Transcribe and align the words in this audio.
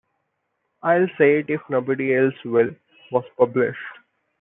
I'll 0.81 1.05
Say 1.19 1.41
It 1.41 1.51
If 1.51 1.61
Nobody 1.69 2.15
Else 2.15 2.33
Will, 2.43 2.71
was 3.11 3.23
published. 3.37 3.77